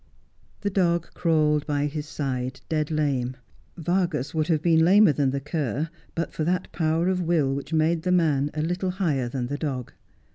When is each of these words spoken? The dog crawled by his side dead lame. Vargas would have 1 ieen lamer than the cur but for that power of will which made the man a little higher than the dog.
The 0.61 0.71
dog 0.71 1.13
crawled 1.13 1.67
by 1.67 1.85
his 1.85 2.07
side 2.07 2.61
dead 2.69 2.89
lame. 2.89 3.37
Vargas 3.77 4.33
would 4.33 4.47
have 4.47 4.65
1 4.65 4.73
ieen 4.77 4.81
lamer 4.81 5.11
than 5.13 5.29
the 5.29 5.39
cur 5.39 5.91
but 6.15 6.33
for 6.33 6.43
that 6.43 6.71
power 6.71 7.07
of 7.07 7.21
will 7.21 7.53
which 7.53 7.71
made 7.71 8.01
the 8.01 8.11
man 8.11 8.49
a 8.55 8.63
little 8.63 8.89
higher 8.89 9.29
than 9.29 9.45
the 9.45 9.59
dog. 9.59 9.93